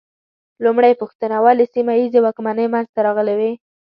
لومړۍ 0.63 0.93
پوښتنه: 1.01 1.35
ولې 1.45 1.65
سیمه 1.73 1.93
ییزې 1.99 2.19
واکمنۍ 2.23 2.67
منځ 2.73 2.87
ته 2.95 2.99
راغلې 3.05 3.35
وې؟ 3.39 3.51